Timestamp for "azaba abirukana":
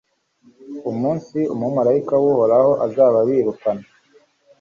2.85-3.83